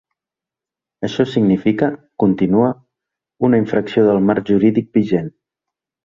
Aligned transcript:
Això 1.07 1.25
significa, 1.33 1.89
continua, 2.23 2.69
una 3.49 3.59
“infracció 3.65 4.07
del 4.11 4.23
marc 4.31 4.49
jurídic 4.53 4.89
vigent”. 5.01 5.29